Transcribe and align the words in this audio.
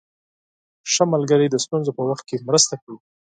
ښه 0.91 1.03
ملګری 1.13 1.47
د 1.51 1.55
ستونزو 1.65 1.91
په 1.97 2.03
وخت 2.09 2.23
کې 2.29 2.43
مرسته 2.47 2.73
کوي. 2.81 2.99